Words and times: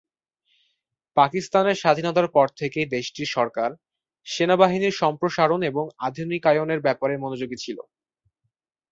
পাকিস্তানের 1.17 1.75
স্বাধীনতার 1.75 2.27
পর 2.27 2.47
থেকেই 2.59 2.87
দেশটির 2.87 3.29
সরকার 3.29 3.69
সেনাবাহিনীর 4.27 4.99
সম্প্রসারণ 5.01 5.59
এবং 5.63 5.85
আধুনিকায়নের 5.99 6.79
ব্যাপারে 6.81 7.15
মনোযোগী 7.17 7.57
ছিলো। 7.63 7.83